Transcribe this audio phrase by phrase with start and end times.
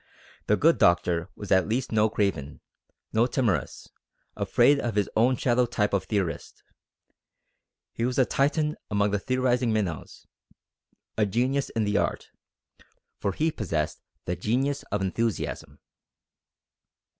[0.47, 2.59] The good doctor was at least no craven,
[3.13, 3.87] no timorous,
[4.35, 6.63] afraid of his own shadow type of theorist;
[7.93, 10.25] he was a Titan among the theorising minnows,
[11.19, 12.31] a genius in the art;
[13.19, 15.77] for he possessed the genius of enthusiasm.